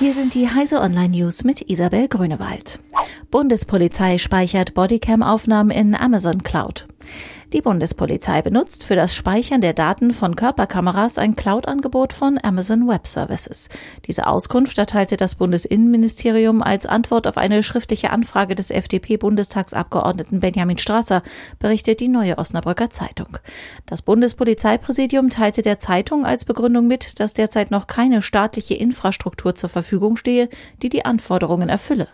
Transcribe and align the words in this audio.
Hier 0.00 0.14
sind 0.14 0.32
die 0.32 0.48
Heise 0.48 0.80
Online 0.80 1.10
News 1.10 1.44
mit 1.44 1.68
Isabel 1.68 2.08
Grünewald. 2.08 2.80
Bundespolizei 3.30 4.16
speichert 4.16 4.72
Bodycam-Aufnahmen 4.72 5.70
in 5.70 5.94
Amazon 5.94 6.42
Cloud. 6.42 6.86
Die 7.52 7.62
Bundespolizei 7.62 8.42
benutzt 8.42 8.84
für 8.84 8.94
das 8.94 9.12
Speichern 9.12 9.60
der 9.60 9.72
Daten 9.72 10.12
von 10.12 10.36
Körperkameras 10.36 11.18
ein 11.18 11.34
Cloud-Angebot 11.34 12.12
von 12.12 12.38
Amazon 12.40 12.86
Web 12.86 13.08
Services. 13.08 13.68
Diese 14.06 14.28
Auskunft 14.28 14.78
erteilte 14.78 15.16
das 15.16 15.34
Bundesinnenministerium 15.34 16.62
als 16.62 16.86
Antwort 16.86 17.26
auf 17.26 17.36
eine 17.36 17.64
schriftliche 17.64 18.10
Anfrage 18.10 18.54
des 18.54 18.70
FDP-Bundestagsabgeordneten 18.70 20.38
Benjamin 20.38 20.78
Strasser, 20.78 21.24
berichtet 21.58 21.98
die 21.98 22.06
Neue 22.06 22.38
Osnabrücker 22.38 22.90
Zeitung. 22.90 23.38
Das 23.84 24.00
Bundespolizeipräsidium 24.02 25.28
teilte 25.28 25.62
der 25.62 25.80
Zeitung 25.80 26.24
als 26.24 26.44
Begründung 26.44 26.86
mit, 26.86 27.18
dass 27.18 27.34
derzeit 27.34 27.72
noch 27.72 27.88
keine 27.88 28.22
staatliche 28.22 28.74
Infrastruktur 28.74 29.56
zur 29.56 29.70
Verfügung 29.70 30.16
stehe, 30.16 30.48
die 30.82 30.88
die 30.88 31.04
Anforderungen 31.04 31.68
erfülle. 31.68 32.06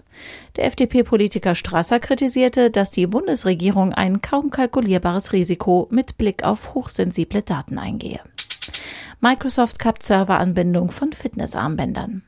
Der 0.56 0.64
FDP-Politiker 0.64 1.54
Strasser 1.54 2.00
kritisierte, 2.00 2.70
dass 2.70 2.90
die 2.90 3.06
Bundesregierung 3.06 3.92
ein 3.92 4.22
kaum 4.22 4.48
kalkulierbares 4.48 5.25
Risiko 5.32 5.88
mit 5.90 6.18
Blick 6.18 6.44
auf 6.44 6.74
hochsensible 6.74 7.42
Daten 7.42 7.78
eingehe. 7.78 8.20
Microsoft 9.20 9.78
kappt 9.78 10.02
Serveranbindung 10.02 10.90
von 10.90 11.12
Fitnessarmbändern. 11.12 12.22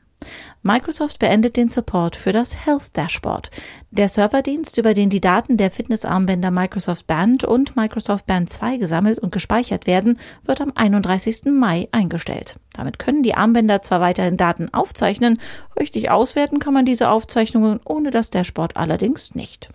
Microsoft 0.61 1.19
beendet 1.19 1.55
den 1.55 1.69
Support 1.69 2.15
für 2.15 2.33
das 2.33 2.65
Health 2.65 2.95
Dashboard. 2.97 3.49
Der 3.91 4.09
Serverdienst, 4.09 4.77
über 4.77 4.93
den 4.93 5.09
die 5.09 5.21
Daten 5.21 5.55
der 5.55 5.71
Fitnessarmbänder 5.71 6.51
Microsoft 6.51 7.07
Band 7.07 7.45
und 7.45 7.75
Microsoft 7.75 8.25
Band 8.25 8.49
2 8.49 8.77
gesammelt 8.77 9.19
und 9.19 9.31
gespeichert 9.31 9.87
werden, 9.87 10.19
wird 10.43 10.59
am 10.59 10.73
31. 10.75 11.45
Mai 11.45 11.87
eingestellt. 11.91 12.55
Damit 12.73 12.99
können 12.99 13.23
die 13.23 13.35
Armbänder 13.35 13.81
zwar 13.81 14.01
weiterhin 14.01 14.37
Daten 14.37 14.73
aufzeichnen, 14.73 15.39
richtig 15.79 16.11
auswerten 16.11 16.59
kann 16.59 16.73
man 16.73 16.85
diese 16.85 17.09
Aufzeichnungen 17.09 17.79
ohne 17.85 18.11
das 18.11 18.29
Dashboard 18.29 18.75
allerdings 18.75 19.35
nicht 19.35 19.69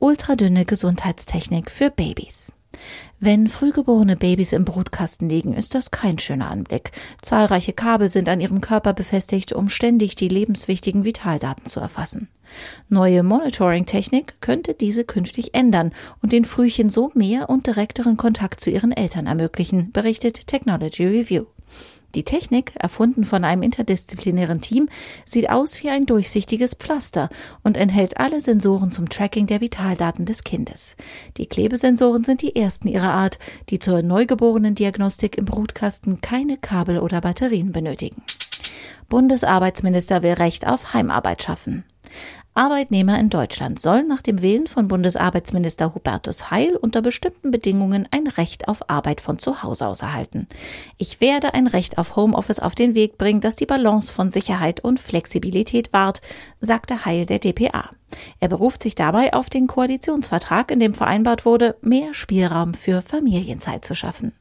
ultradünne 0.00 0.64
Gesundheitstechnik 0.64 1.70
für 1.70 1.90
Babys. 1.90 2.52
Wenn 3.18 3.48
frühgeborene 3.48 4.16
Babys 4.16 4.54
im 4.54 4.64
Brutkasten 4.64 5.28
liegen, 5.28 5.52
ist 5.52 5.74
das 5.74 5.90
kein 5.90 6.18
schöner 6.18 6.50
Anblick. 6.50 6.92
Zahlreiche 7.20 7.74
Kabel 7.74 8.08
sind 8.08 8.28
an 8.28 8.40
ihrem 8.40 8.62
Körper 8.62 8.94
befestigt, 8.94 9.52
um 9.52 9.68
ständig 9.68 10.14
die 10.14 10.28
lebenswichtigen 10.28 11.04
Vitaldaten 11.04 11.66
zu 11.66 11.80
erfassen. 11.80 12.28
Neue 12.88 13.22
Monitoring-Technik 13.22 14.40
könnte 14.40 14.74
diese 14.74 15.04
künftig 15.04 15.54
ändern 15.54 15.92
und 16.22 16.32
den 16.32 16.46
Frühchen 16.46 16.88
so 16.88 17.10
mehr 17.14 17.50
und 17.50 17.66
direkteren 17.66 18.16
Kontakt 18.16 18.60
zu 18.60 18.70
ihren 18.70 18.92
Eltern 18.92 19.26
ermöglichen, 19.26 19.92
berichtet 19.92 20.46
Technology 20.46 21.06
Review. 21.06 21.44
Die 22.14 22.24
Technik, 22.24 22.72
erfunden 22.74 23.24
von 23.24 23.44
einem 23.44 23.62
interdisziplinären 23.62 24.60
Team, 24.60 24.88
sieht 25.24 25.48
aus 25.48 25.82
wie 25.82 25.90
ein 25.90 26.06
durchsichtiges 26.06 26.74
Pflaster 26.74 27.28
und 27.62 27.76
enthält 27.76 28.18
alle 28.18 28.40
Sensoren 28.40 28.90
zum 28.90 29.08
Tracking 29.08 29.46
der 29.46 29.60
Vitaldaten 29.60 30.24
des 30.24 30.42
Kindes. 30.42 30.96
Die 31.36 31.46
Klebesensoren 31.46 32.24
sind 32.24 32.42
die 32.42 32.56
ersten 32.56 32.88
ihrer 32.88 33.12
Art, 33.12 33.38
die 33.68 33.78
zur 33.78 34.02
neugeborenen 34.02 34.74
Diagnostik 34.74 35.38
im 35.38 35.44
Brutkasten 35.44 36.20
keine 36.20 36.56
Kabel 36.56 36.98
oder 36.98 37.20
Batterien 37.20 37.70
benötigen. 37.70 38.22
Bundesarbeitsminister 39.08 40.22
will 40.22 40.32
Recht 40.32 40.66
auf 40.66 40.94
Heimarbeit 40.94 41.42
schaffen. 41.42 41.84
Arbeitnehmer 42.54 43.18
in 43.20 43.30
Deutschland 43.30 43.78
sollen 43.78 44.08
nach 44.08 44.22
dem 44.22 44.42
Willen 44.42 44.66
von 44.66 44.88
Bundesarbeitsminister 44.88 45.94
Hubertus 45.94 46.50
Heil 46.50 46.74
unter 46.74 47.00
bestimmten 47.00 47.52
Bedingungen 47.52 48.08
ein 48.10 48.26
Recht 48.26 48.66
auf 48.66 48.90
Arbeit 48.90 49.20
von 49.20 49.38
zu 49.38 49.62
Hause 49.62 49.86
aus 49.86 50.02
erhalten. 50.02 50.48
Ich 50.98 51.20
werde 51.20 51.54
ein 51.54 51.68
Recht 51.68 51.96
auf 51.96 52.16
Homeoffice 52.16 52.58
auf 52.58 52.74
den 52.74 52.94
Weg 52.94 53.18
bringen, 53.18 53.40
das 53.40 53.54
die 53.54 53.66
Balance 53.66 54.12
von 54.12 54.32
Sicherheit 54.32 54.80
und 54.82 54.98
Flexibilität 54.98 55.92
wahrt, 55.92 56.22
sagte 56.60 57.04
Heil 57.04 57.24
der 57.24 57.38
DPA. 57.38 57.90
Er 58.40 58.48
beruft 58.48 58.82
sich 58.82 58.96
dabei 58.96 59.32
auf 59.32 59.48
den 59.48 59.68
Koalitionsvertrag, 59.68 60.72
in 60.72 60.80
dem 60.80 60.94
vereinbart 60.94 61.44
wurde, 61.44 61.76
mehr 61.82 62.14
Spielraum 62.14 62.74
für 62.74 63.00
Familienzeit 63.00 63.84
zu 63.84 63.94
schaffen. 63.94 64.32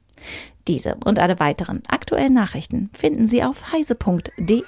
Diese 0.68 0.98
und 1.06 1.20
alle 1.20 1.40
weiteren 1.40 1.84
aktuellen 1.88 2.34
Nachrichten 2.34 2.90
finden 2.94 3.28
Sie 3.28 3.44
auf 3.44 3.72
heise.de. 3.72 4.64